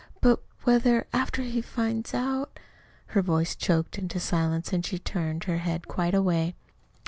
But, 0.19 0.41
whether, 0.63 1.05
after 1.13 1.43
he 1.43 1.61
finds 1.61 2.15
out" 2.15 2.59
Her 3.13 3.21
voice 3.21 3.55
choked 3.55 3.99
into 3.99 4.19
silence 4.19 4.73
and 4.73 4.83
she 4.83 4.97
turned 4.97 5.43
her 5.43 5.57
head 5.59 5.87
quite 5.87 6.15
away. 6.15 6.55